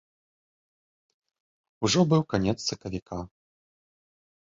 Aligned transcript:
Ужо 1.89 1.99
быў 2.09 2.21
канец 2.35 2.59
сакавіка. 2.69 3.25